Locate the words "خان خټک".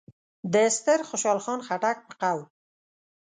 1.45-1.97